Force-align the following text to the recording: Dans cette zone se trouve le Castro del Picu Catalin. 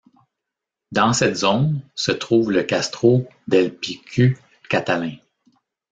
Dans 0.91 1.13
cette 1.13 1.35
zone 1.35 1.83
se 1.93 2.11
trouve 2.11 2.51
le 2.51 2.63
Castro 2.63 3.29
del 3.47 3.71
Picu 3.71 4.35
Catalin. 4.67 5.17